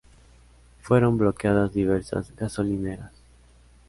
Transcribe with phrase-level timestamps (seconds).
[0.81, 3.11] Fueron bloqueadas diversas gasolineras.